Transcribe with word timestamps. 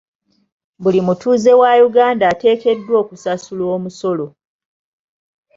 Buli 0.81 0.99
mutuuze 1.07 1.51
wa 1.61 1.71
Uganda 1.87 2.25
ateekeddwa 2.33 2.95
okusasula 3.03 3.63
omusolo. 3.75 4.27